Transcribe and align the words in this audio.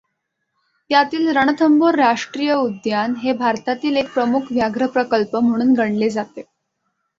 त्यातील 0.89 1.27
रणथंबोर 1.37 1.95
राष्ट्रीय 1.95 2.53
उद्यान 2.53 3.13
हे 3.15 3.33
भारतातील 3.33 3.97
एक 3.97 4.11
प्रमुख 4.13 4.51
व्याघ्रप्रकल्प 4.51 5.35
म्हणून 5.35 5.73
गणले 5.73 6.09
जाते. 6.09 6.43